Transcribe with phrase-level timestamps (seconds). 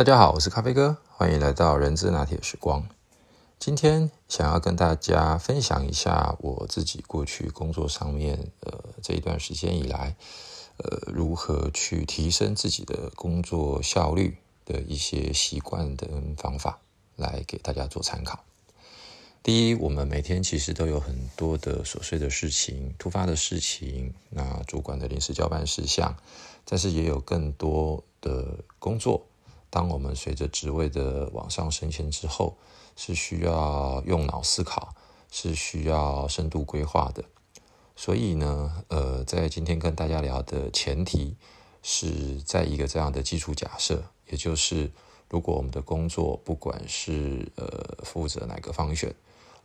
[0.00, 2.88] 大家好，我是咖啡哥，欢迎来到人资拿铁时光。
[3.58, 10.16] 今天想要跟大家分享一下我自己过去工作上面，呃，这一段时间以来，
[10.78, 16.78] 呃，如何去提升自己的工作效率的一些习惯跟方法，
[17.16, 18.42] 来给大家做参考。
[19.42, 26.16] 第一，我们每天其实都有很多的琐碎的事情、突发的事情，那主管的临时交办事项，
[26.64, 29.26] 但是也有更多的工作。
[29.70, 32.56] 当我们随着职位的往上升迁之后，
[32.96, 34.94] 是需要用脑思考，
[35.30, 37.24] 是需要深度规划的。
[37.96, 41.36] 所以呢，呃，在今天跟大家聊的前提
[41.82, 44.90] 是在一个这样的基础假设，也就是
[45.28, 49.14] 如果我们的工作不管是呃负责哪个方选。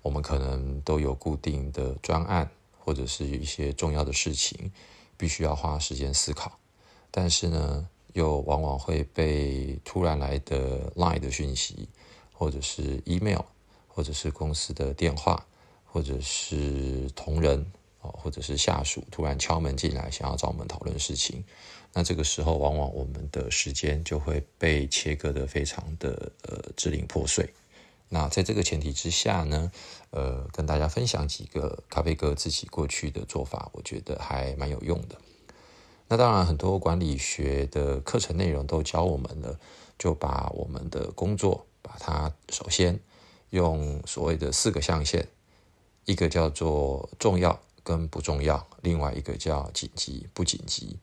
[0.01, 2.47] 我们可能都有固定的专案，
[2.77, 4.71] 或者是一些重要的事情，
[5.17, 6.59] 必须要花时间思考。
[7.09, 11.89] 但是呢，又往往会被突然来的 Line 的讯息，
[12.31, 13.41] 或者是 email，
[13.89, 15.45] 或者是公司的电话，
[15.83, 17.59] 或者是同仁
[17.99, 21.43] 哦，或者是下属突然敲门进来，想要找我们讨论事情。
[21.93, 27.53] 那这个时候，往往我们的时间就会被切割的非常的呃支离破碎。
[28.07, 29.69] 那在这个前提之下呢，
[30.11, 35.17] 呃，跟大家分享几个咖啡哥自己过去的做法，我觉得还蛮有用的。
[36.07, 39.59] 那当然，很多管理学的课程内容都教我们了，
[39.97, 42.99] 就把我们的工作，把它首先
[43.49, 45.27] 用所谓的四个象限，
[46.05, 50.97] 一个叫做重要跟不重要，另外一个叫紧急不紧急。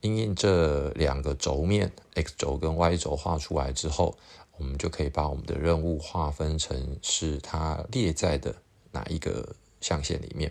[0.00, 4.16] 因应这两个轴面，X 轴跟 Y 轴画出来之后。
[4.58, 8.54] 我们就可以把我们的任务划分成是它列在的
[8.90, 10.50] 哪一个象限里面。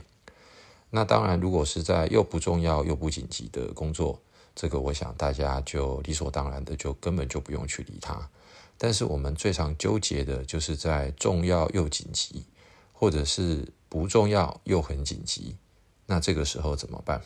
[0.95, 4.17] 那当然，如果是在又不重要又不紧急的工作，
[4.55, 8.29] 这个我想大家就理所当然的就根本就不用去理它。
[8.77, 12.45] 但是我们最常纠结的就是在重要又紧急，
[12.93, 15.57] 或者是不重要又很紧急，
[16.05, 17.21] 那这个时候怎么办？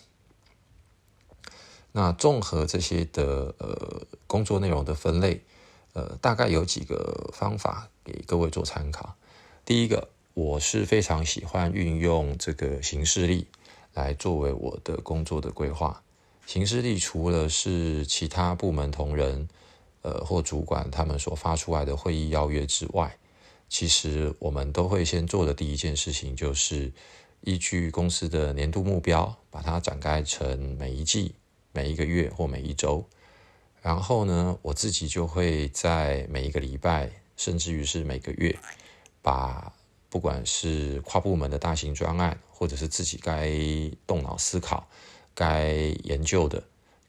[1.91, 5.43] 那综合这些的呃工作内容的分类。
[5.93, 9.15] 呃，大概有几个方法给各位做参考。
[9.65, 13.47] 第一个，我是非常喜欢运用这个形式力
[13.93, 16.03] 来作为我的工作的规划。
[16.45, 19.47] 行事历除了是其他部门同仁，
[20.01, 23.17] 呃或主管他们所发出来的会议邀约之外，
[23.67, 26.91] 其实我们都会先做的第一件事情，就是
[27.41, 31.35] 依据公司的年度目标，把它展开成每一季、
[31.71, 33.05] 每一个月或每一周。
[33.81, 38.57] 然后呢，我自己就会在每一个礼拜，甚至于是每个月，
[39.21, 39.71] 把
[40.09, 43.51] 不管是跨部门的大型专案，或者是自己该
[44.07, 44.89] 动脑思考、
[45.33, 45.71] 该
[46.03, 46.63] 研究的、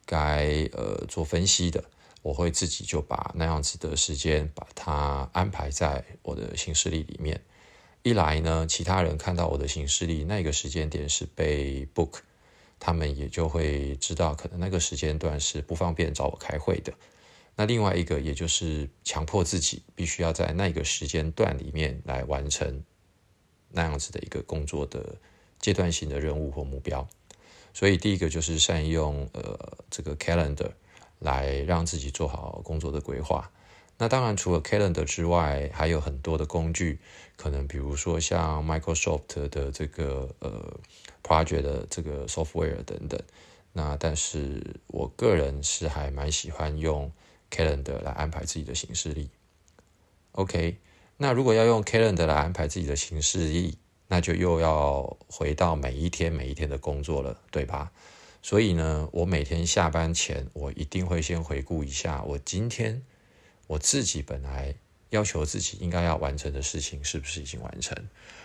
[0.04, 1.84] 该呃做分析的，
[2.22, 7.40] 我会自己就把那样子的时间把它安排在我的行事历里面。
[8.02, 12.20] 一来呢，其他人看到我的行事历那个时间点是被 book。
[12.82, 16.90] 他们也就会知道，可能那个时间段是不方便找我开会的。
[17.54, 22.82] 那另外一个，也就是强迫自己必须要在那个时间段里面来完成
[23.72, 25.16] 那样子的一个工作的
[25.58, 27.06] 阶段性的任务或目标。
[27.72, 30.70] 所以第一个就是善用呃这个 calendar
[31.18, 33.50] 来让自己做好工作的规划。
[33.98, 36.98] 那当然，除了 Calendar 之外，还有很多的工具，
[37.36, 40.80] 可能比如说像 Microsoft 的这个呃
[41.22, 43.20] Project 的这个 software 等等。
[43.74, 47.12] 那但是我个人是还蛮喜欢用
[47.50, 49.28] Calendar 来安排自己的行事历。
[50.32, 50.78] OK，
[51.22, 53.76] 那如果要用 Calendar 来安排自己的行事历，
[54.08, 57.92] 那就又要回到每一天每一天的工作了，对吧？
[58.40, 63.02] 所以呢，我每天下班前，我一定会先回顾一下我今天。
[63.66, 64.74] 我自己本来
[65.10, 67.94] 要求自己应该要完成的事情，是不是已经完成？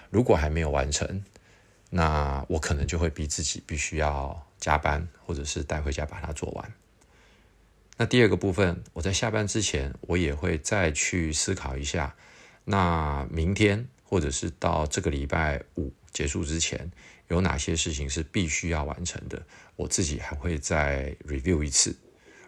[0.10, 1.24] 如果还没有完成，
[1.92, 6.74] 那我可能就会逼自己必须要加班，或者是带回家把它做完。
[7.96, 12.14] 那第二个部分，我在下班之前，我也会再去思考一下，
[12.66, 16.92] 那明天或者是到这个礼拜五结束之前，
[17.30, 19.42] 有哪些事情是必须要完成的？
[19.78, 21.96] 我自己还会再 review 一次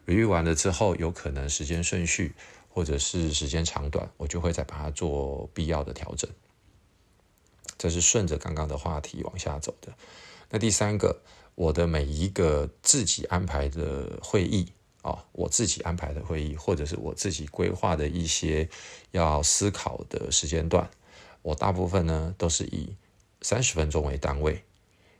[0.05, 2.33] ，review 完了之后，有可能时间顺序。
[2.69, 6.29] 或者是时间长短，我就会再把它做必要的调整。
[7.75, 9.91] 这是顺着刚刚的话题往下走的。
[10.51, 11.19] 那第三个，
[11.55, 14.71] 我的每一个自己安排的会议
[15.01, 18.67] 啊，我自己安排的会议，或者是我自己规划的一些
[19.11, 20.89] 要思考的时间段，
[21.41, 22.95] 我大部分呢都是以
[23.41, 24.63] 三十分钟为单位。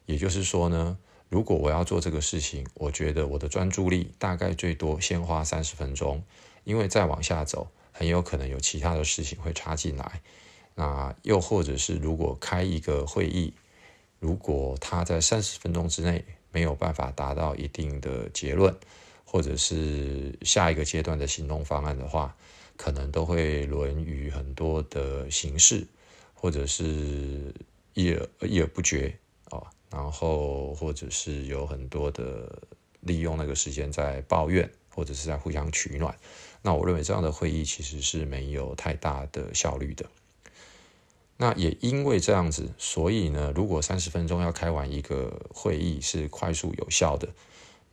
[0.06, 0.98] 也就是说呢，
[1.30, 6.24] 如果我要做这个事情，我觉得我的专注力大概最多先花三十分钟。
[6.64, 10.22] 因为再往下走，很有可能有其他的事情会插进来。
[10.76, 13.54] 那又或者是如果开一个会议，
[14.20, 18.76] 如果他在三十分钟之内没有办法达到一定的结论，
[19.30, 22.34] 或者是下一个阶段的行动方案的话，
[22.78, 25.86] 可能都会沦于很多的形式，
[26.34, 27.54] 或者是
[27.94, 29.14] 一而一而不决
[29.50, 32.62] 啊，然后或者是有很多的
[33.02, 36.18] 利用那个时间在抱怨，或者是在互相取暖。
[36.62, 40.06] 那我认为这样的会议其实是没有太大的效率的。
[41.36, 47.28] 那也因为这样子，所以呢，如果三十分钟要开完一个会议是快速有效的，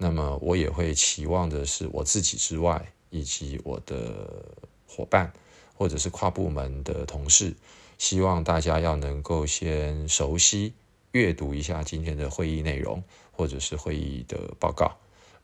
[0.05, 4.55] 那么我也会期望的是我自己之外，以及我的
[4.87, 5.33] 伙伴
[5.75, 7.55] 或者是跨部门的同事，
[7.97, 10.75] 希望大家要能够先熟悉
[11.13, 13.03] 阅读一下今天的会议内容
[13.33, 14.95] 或者是会议的报告，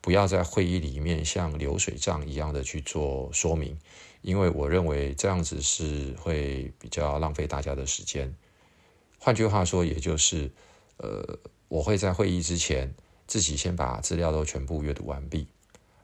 [0.02, 3.78] 不要在会议里面像流水账一样的去做说明。
[4.20, 8.36] 因为我认为这样子是会比较浪费大家的时间。
[9.18, 10.50] 换句话说，也就是，
[10.98, 12.94] 呃，我会在会议之前
[13.30, 15.46] 自己先把资料都全部阅读完毕，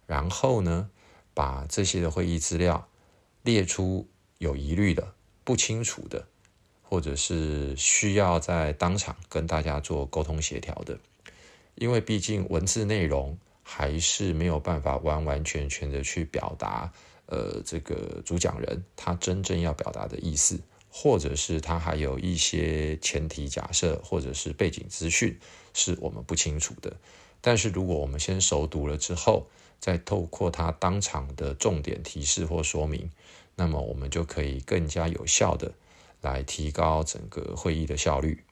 [0.07, 0.89] 然后呢，
[1.35, 2.87] 把这些的会议资料
[3.43, 4.07] 列出
[4.39, 5.13] 有疑虑的、
[5.43, 6.25] 不清楚的，
[6.85, 10.97] 或者是需要在当场跟大家做沟通协调的。
[11.75, 16.93] 因为毕竟文字内容还是没有办法完完全全的去表达。
[17.27, 20.61] 呃，这个主讲人他真正要表达的意思，
[20.99, 25.39] 或者是他还有一些前提假设，或者是背景资讯
[25.75, 26.97] 是我们不清楚的。
[27.43, 29.47] 但是如果我们先熟读了之后，
[29.79, 33.11] 再透过他当场的重点提示或说明，
[33.57, 35.75] 那么我们就可以更加有效的
[36.23, 38.43] 来提高整个会议的效率。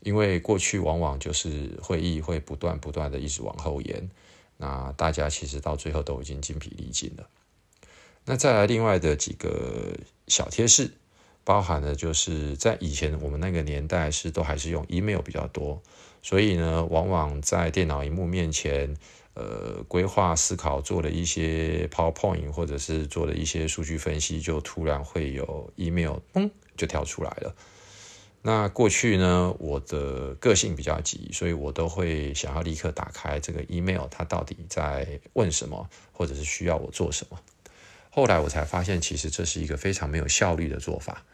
[0.00, 4.10] 因为过去往往就是会议会不断不断的一直往后延，
[4.56, 7.28] 那大家其实到最后都已经精疲力尽了。
[8.24, 9.96] 那再来另外的几个
[10.26, 10.90] 小贴士，
[11.44, 15.80] 包含的就是在以前我们那个年代是都还是用 email 比较多，
[16.22, 18.96] 所以呢，往往在电脑荧幕面前，
[19.34, 27.54] 呃，规划思考做了一些 PowerPoint 或者是做了一些数据分析，就突然会有 email 嗯就跳出来了。
[28.46, 37.38] 那过去呢，我的个性比较急，所以我都会想要立刻打开这个 email，它到底在问什么，或者是需要我做什么。
[38.10, 41.24] 后来我才发现，其实这是一个非常没有效率的做法。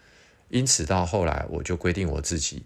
[0.51, 2.65] 因此到后来，我就规定我自己，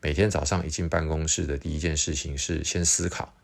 [0.00, 3.34] 每天早上一进办公室的第一件事情是先思考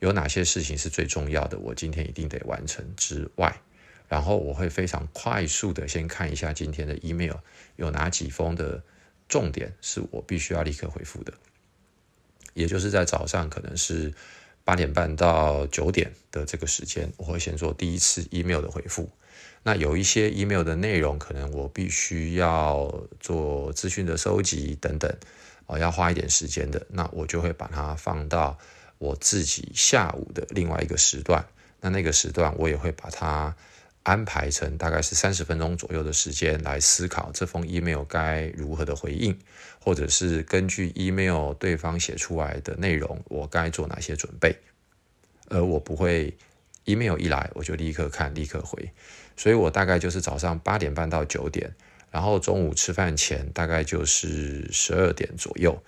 [0.00, 3.60] 有哪些事情是最重要的，我今天一定得完成之外，
[4.08, 7.36] 然后我会非常快速的先看一下今天的 email
[7.76, 8.82] 有哪几封的
[9.28, 11.32] 重点是我必须要立刻回复的，
[12.52, 14.12] 也就是在早上可能是
[14.64, 19.08] 八点半到九点的这个时间，我会先做第一次 email 的回复。
[19.66, 25.12] 那有一些 email 的内容，可能我必须要做资讯的收集等等，
[25.66, 28.56] 啊，要花一点时间的，那我就会把它放到
[28.98, 31.44] 我自己下午的另外一个时段。
[31.80, 33.56] 那那个时段，我也会把它
[34.04, 39.36] 安排成大概是三十分钟左右的时间来思考这封 email 该如何的回应，
[39.80, 44.56] 或者是根据 email 对方写出来的内容，我该做哪些准备。
[45.48, 46.36] 而我不会
[46.86, 48.90] email 一来我就立刻看，立刻回。
[49.36, 51.70] 所以我大概就是早上八点半到九点，
[52.10, 55.78] 然后中午吃饭前大概就是十二点左右，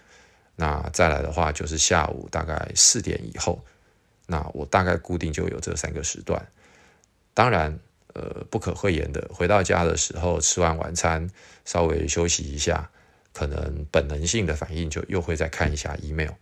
[0.54, 3.64] 那再来的话就是下午大概四点以后，
[4.26, 6.46] 那我大概固定就有这三个时段。
[7.32, 7.78] 当然，
[8.12, 11.26] 呃，不可讳言的，回到家的时候吃完晚餐，
[11.64, 12.90] 稍微休息一下，
[13.32, 16.32] 可能本能性的反应就又会再看一下 email，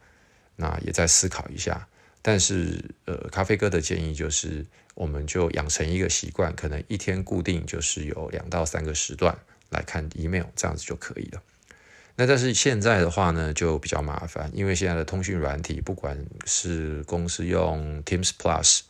[0.56, 1.86] 那也在思考一下。
[2.28, 4.66] 但是，呃，咖啡哥的建议就是，
[4.96, 9.38] 我们就养成一个习惯，可能一天固定就是有两到三个时段
[9.70, 11.40] 来看 email，这样子就可以了。
[12.16, 18.80] 那但是现在的话呢，就比较麻烦，因为现在的通讯软体，不管是公司用 Teams Plus，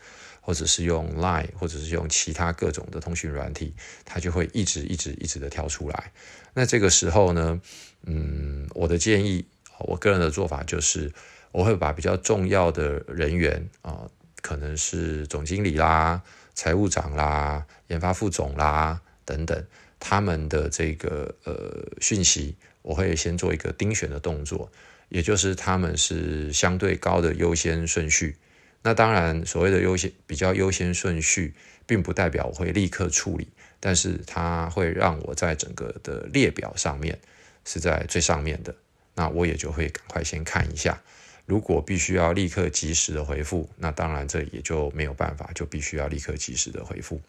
[0.41, 3.75] 或者是用 Line，或者是用其他各种的通讯软体，
[4.07, 6.11] 它就会一直一直一直的跳出来。
[6.55, 7.61] 那这个时候呢，
[8.07, 9.45] 嗯，我的建议，
[9.81, 11.13] 我个人的做法就是。
[11.57, 14.07] 我会把比较重要的人员啊，
[14.43, 16.21] 可能是总经理啦、
[16.55, 19.65] 财务长啦、研发副总啦等等，
[19.99, 24.71] 他们的这个呃讯息，我会先做一个盯选的动作，
[25.09, 28.37] 也就是他们是相对高的优先顺序。
[28.83, 31.55] 那当然，所谓的优先比较优先顺序，
[31.87, 33.49] 并不代表我会立刻处理，
[33.81, 37.19] 但是它会让我在整个的列表上面
[37.65, 38.75] 是在最上面的，
[39.15, 41.01] 那我也就会赶快先看一下。
[41.47, 47.21] 如果必须要立刻及时的回复，那当然这也就没有办法，就必须要立刻及时的回复。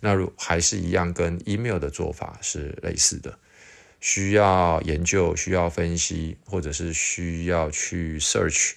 [0.00, 3.38] 那如还是一样，跟 email 的做法是类似的，
[4.00, 8.72] 需要研究、需要分析，或者是需要去 search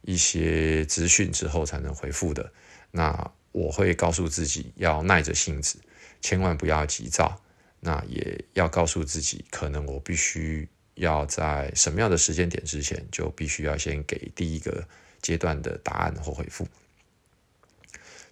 [0.00, 2.52] 一些资讯之后才能回复的。
[2.90, 5.78] 那我会告诉自己要耐着性子，
[6.20, 7.40] 千万不要急躁。
[7.84, 14.86] 那也要告诉自己，可能我必须要在什么样的时间点之前，就必须要先给第一个
[15.20, 16.66] 阶段的答案或回复。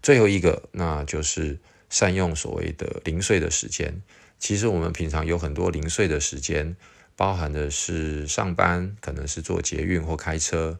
[0.02, 4.02] 最后一个，那就是善用所谓的零碎的时间。
[4.38, 6.74] 其实我们平常有很多零碎的时间，
[7.16, 10.78] 包含的是上班，可能是做捷运或开车，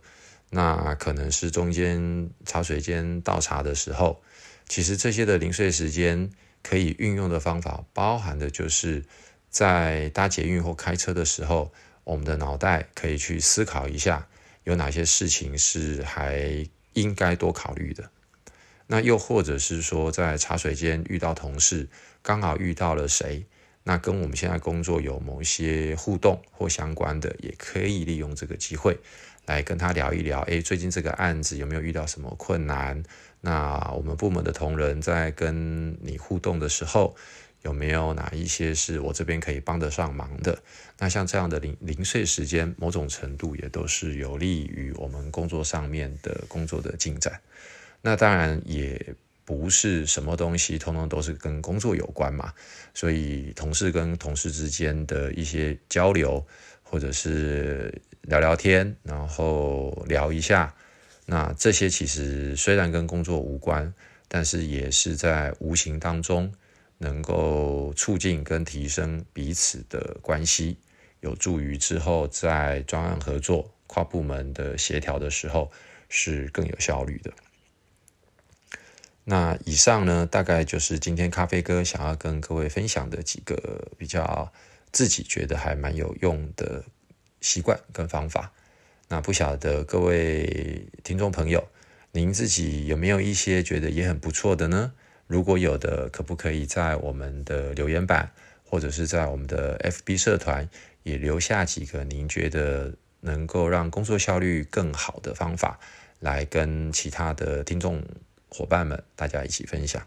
[0.49, 4.23] 那可能是中间茶水间倒茶的时候。
[4.67, 6.31] 其实这些的零碎时间
[6.63, 9.05] 可以运用的方法，包含的就是
[9.51, 11.73] 在搭捷运或开车的时候，
[12.05, 14.27] 我们的脑袋可以去思考一下，
[14.65, 18.11] 有哪些事情是还应该多考虑的。
[18.87, 21.89] 那又或者是说，在茶水间遇到同事，
[22.23, 23.45] 刚好遇到了谁，
[23.85, 28.99] 那跟我们现在工作有某一些互动或相关的，也可以利用这个机会
[29.47, 30.41] 来跟他聊一聊。
[30.43, 33.03] 诶，最近这个案子有没有遇到什么困难？
[33.41, 37.15] 那我们部门的同仁在跟你互动的时候，
[37.63, 40.59] 有没有哪一些是我这边可以帮得上忙的？
[40.99, 47.41] 那像这样的零零碎时间，某种程度也都是有利于我们工作上面的工作的进展。
[48.03, 49.15] 那当然也
[49.45, 52.53] 不是什么东西通通都是跟工作有关嘛，
[52.95, 56.47] 所以同事跟同事之间的一些交流，
[56.83, 60.75] 或者是聊聊天，然后聊一下，
[61.27, 63.93] 那这些其实虽然跟工作无关，
[64.29, 66.53] 但是也是在无形当中
[67.03, 70.77] 能够促进跟提升彼此的关系，
[71.21, 75.73] 有助于之后在专案合作、跨部门的协调的时候
[76.11, 77.33] 是更有效率的。
[79.25, 84.53] 那以上呢，大概就是今天咖啡哥想要跟各位分享的几个比较
[84.93, 86.85] 自己觉得还蛮有用的
[87.41, 88.53] 习惯跟方法。
[89.09, 91.67] 那不晓得各位听众朋友，
[92.13, 94.93] 您自己有没有一些觉得也很不错的呢？
[95.31, 98.29] 如果有的，可不可以在我们的留言板
[98.65, 100.69] 或者是在我们的 FB 社团
[101.05, 105.79] 也留下几个您觉得能够让工作效率更好的方法，
[106.19, 108.03] 来跟其他的听众。
[108.53, 110.05] 伙伴们，大家一起分享。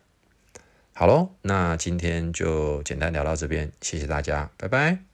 [0.92, 5.13] 好喽，那今天就简单聊到这边，谢谢大家，拜拜。